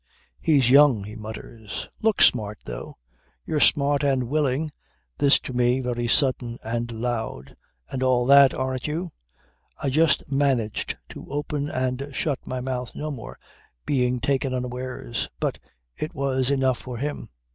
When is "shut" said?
12.13-12.39